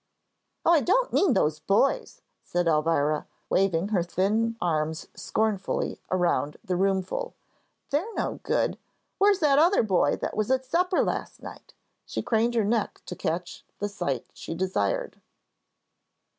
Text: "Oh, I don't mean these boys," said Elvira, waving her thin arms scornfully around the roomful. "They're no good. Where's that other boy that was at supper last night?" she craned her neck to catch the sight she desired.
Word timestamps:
"Oh, 0.65 0.71
I 0.71 0.81
don't 0.81 1.13
mean 1.13 1.33
these 1.35 1.59
boys," 1.59 2.23
said 2.43 2.65
Elvira, 2.65 3.27
waving 3.51 3.89
her 3.89 4.01
thin 4.01 4.55
arms 4.59 5.05
scornfully 5.13 6.01
around 6.09 6.57
the 6.63 6.75
roomful. 6.75 7.35
"They're 7.91 8.11
no 8.15 8.39
good. 8.41 8.79
Where's 9.19 9.41
that 9.41 9.59
other 9.59 9.83
boy 9.83 10.15
that 10.15 10.35
was 10.35 10.49
at 10.49 10.65
supper 10.65 11.03
last 11.03 11.43
night?" 11.43 11.75
she 12.03 12.23
craned 12.23 12.55
her 12.55 12.65
neck 12.65 13.03
to 13.05 13.15
catch 13.15 13.63
the 13.77 13.87
sight 13.87 14.25
she 14.33 14.55
desired. 14.55 15.21